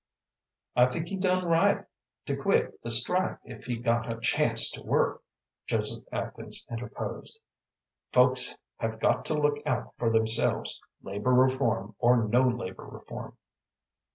[0.75, 1.85] "I think he done quite right
[2.25, 5.21] to quit the strike if he got a chance to work,"
[5.67, 7.39] Joseph Atkins interposed.
[8.11, 13.37] "Folks have got to look out for themselves, labor reform or no labor reform."